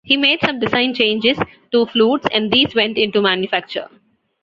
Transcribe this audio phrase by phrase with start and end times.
[0.03, 1.37] He made some design changes
[1.71, 3.87] to flutes and these went into manufacture.